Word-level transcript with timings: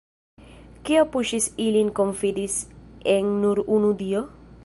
Kio 0.89 1.03
puŝis 1.15 1.49
ilin 1.65 1.91
konfidis 2.01 2.57
en 3.15 3.31
nur 3.45 3.65
unu 3.79 3.95
Dio? 4.01 4.27